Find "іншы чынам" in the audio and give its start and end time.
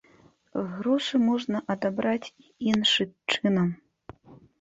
2.71-3.67